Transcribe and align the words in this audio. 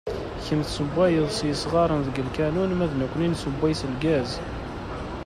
Kemm 0.45 0.61
tessewwayeḍ 0.65 1.27
s 1.37 1.39
yisɣaren 1.47 2.01
deg 2.07 2.15
lkanun 2.27 2.71
ma 2.77 2.85
d 2.91 2.93
nekni 2.95 3.27
nessewway 3.27 3.73
s 3.79 3.81
lgaz. 3.93 4.31